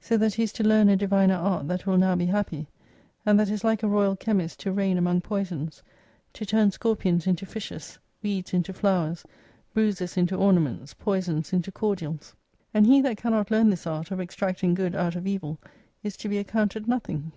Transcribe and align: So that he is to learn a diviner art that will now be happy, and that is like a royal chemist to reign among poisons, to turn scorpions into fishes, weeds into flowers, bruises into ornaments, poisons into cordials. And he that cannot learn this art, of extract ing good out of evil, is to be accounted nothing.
So 0.00 0.16
that 0.16 0.34
he 0.34 0.42
is 0.42 0.52
to 0.54 0.64
learn 0.66 0.88
a 0.88 0.96
diviner 0.96 1.36
art 1.36 1.68
that 1.68 1.86
will 1.86 1.96
now 1.96 2.16
be 2.16 2.26
happy, 2.26 2.66
and 3.24 3.38
that 3.38 3.48
is 3.50 3.62
like 3.62 3.84
a 3.84 3.88
royal 3.88 4.16
chemist 4.16 4.58
to 4.58 4.72
reign 4.72 4.98
among 4.98 5.20
poisons, 5.20 5.80
to 6.32 6.44
turn 6.44 6.72
scorpions 6.72 7.24
into 7.24 7.46
fishes, 7.46 7.96
weeds 8.20 8.52
into 8.52 8.72
flowers, 8.72 9.24
bruises 9.72 10.16
into 10.16 10.34
ornaments, 10.34 10.92
poisons 10.92 11.52
into 11.52 11.70
cordials. 11.70 12.34
And 12.74 12.84
he 12.84 13.00
that 13.02 13.18
cannot 13.18 13.52
learn 13.52 13.70
this 13.70 13.86
art, 13.86 14.10
of 14.10 14.18
extract 14.18 14.64
ing 14.64 14.74
good 14.74 14.96
out 14.96 15.14
of 15.14 15.24
evil, 15.24 15.56
is 16.02 16.16
to 16.16 16.28
be 16.28 16.38
accounted 16.38 16.88
nothing. 16.88 17.30